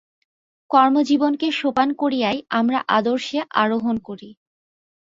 [0.71, 4.29] কর্মজীবনকে সোপান করিয়াই আমরা আদর্শে আরোহণ করি।